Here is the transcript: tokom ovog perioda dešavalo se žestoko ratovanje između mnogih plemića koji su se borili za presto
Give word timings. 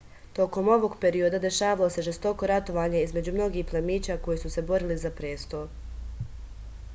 tokom 0.37 0.69
ovog 0.75 0.93
perioda 1.01 1.41
dešavalo 1.43 1.89
se 1.95 2.05
žestoko 2.07 2.49
ratovanje 2.53 3.03
između 3.09 3.35
mnogih 3.37 3.67
plemića 3.73 4.17
koji 4.25 4.43
su 4.45 4.53
se 4.57 4.65
borili 4.73 4.97
za 5.05 5.13
presto 5.21 5.63